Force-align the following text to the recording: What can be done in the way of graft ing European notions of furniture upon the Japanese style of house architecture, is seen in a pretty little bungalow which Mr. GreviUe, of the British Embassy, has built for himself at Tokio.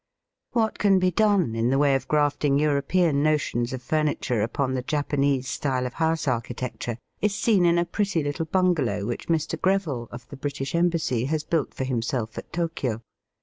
What 0.53 0.79
can 0.79 0.97
be 0.97 1.11
done 1.11 1.53
in 1.55 1.69
the 1.69 1.77
way 1.77 1.93
of 1.93 2.07
graft 2.07 2.43
ing 2.43 2.57
European 2.57 3.21
notions 3.21 3.71
of 3.71 3.83
furniture 3.83 4.41
upon 4.41 4.73
the 4.73 4.81
Japanese 4.81 5.47
style 5.47 5.85
of 5.85 5.93
house 5.93 6.27
architecture, 6.27 6.97
is 7.21 7.35
seen 7.35 7.67
in 7.67 7.77
a 7.77 7.85
pretty 7.85 8.23
little 8.23 8.45
bungalow 8.45 9.05
which 9.05 9.27
Mr. 9.27 9.59
GreviUe, 9.59 10.07
of 10.09 10.27
the 10.29 10.37
British 10.37 10.73
Embassy, 10.73 11.25
has 11.25 11.43
built 11.43 11.75
for 11.75 11.83
himself 11.83 12.35
at 12.39 12.51
Tokio. 12.51 13.03